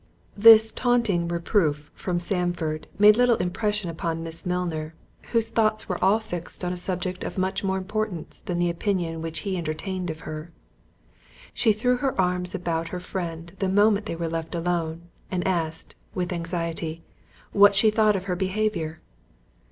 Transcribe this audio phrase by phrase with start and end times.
[0.35, 4.95] This taunting reproof from Sandford made little impression upon Miss Milner,
[5.31, 9.21] whose thoughts were all fixed on a subject of much more importance than the opinion
[9.21, 10.47] which he entertained of her.
[11.53, 15.93] She threw her arms about her friend the moment they were left alone, and asked,
[16.15, 16.99] with anxiety,
[17.51, 18.97] "What she thought of her behaviour?"